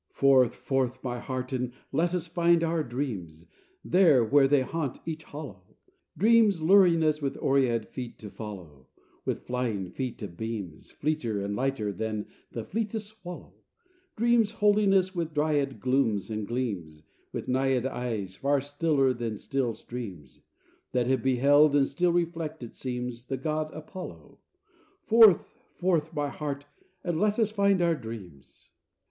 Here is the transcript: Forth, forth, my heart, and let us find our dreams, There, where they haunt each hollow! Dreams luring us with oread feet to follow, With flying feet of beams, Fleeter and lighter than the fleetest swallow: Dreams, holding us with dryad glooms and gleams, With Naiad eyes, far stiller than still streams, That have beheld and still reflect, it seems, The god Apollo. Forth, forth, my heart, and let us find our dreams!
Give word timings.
Forth, 0.13 0.55
forth, 0.55 1.03
my 1.03 1.19
heart, 1.19 1.53
and 1.53 1.73
let 1.91 2.15
us 2.15 2.25
find 2.25 2.63
our 2.63 2.83
dreams, 2.83 3.45
There, 3.85 4.25
where 4.25 4.47
they 4.47 4.61
haunt 4.63 4.97
each 5.05 5.21
hollow! 5.25 5.75
Dreams 6.17 6.59
luring 6.59 7.03
us 7.03 7.21
with 7.21 7.37
oread 7.37 7.85
feet 7.87 8.17
to 8.17 8.31
follow, 8.31 8.87
With 9.25 9.45
flying 9.45 9.91
feet 9.91 10.23
of 10.23 10.35
beams, 10.37 10.89
Fleeter 10.89 11.39
and 11.39 11.55
lighter 11.55 11.93
than 11.93 12.25
the 12.51 12.63
fleetest 12.63 13.09
swallow: 13.09 13.53
Dreams, 14.15 14.53
holding 14.53 14.91
us 14.91 15.13
with 15.13 15.35
dryad 15.35 15.79
glooms 15.79 16.31
and 16.31 16.47
gleams, 16.47 17.03
With 17.31 17.47
Naiad 17.47 17.85
eyes, 17.85 18.35
far 18.35 18.59
stiller 18.59 19.13
than 19.13 19.37
still 19.37 19.71
streams, 19.71 20.39
That 20.93 21.05
have 21.05 21.21
beheld 21.21 21.75
and 21.75 21.85
still 21.85 22.11
reflect, 22.11 22.63
it 22.63 22.73
seems, 22.75 23.25
The 23.27 23.37
god 23.37 23.71
Apollo. 23.71 24.39
Forth, 25.03 25.53
forth, 25.75 26.11
my 26.11 26.29
heart, 26.29 26.65
and 27.03 27.19
let 27.19 27.37
us 27.37 27.51
find 27.51 27.83
our 27.83 27.93
dreams! 27.93 28.71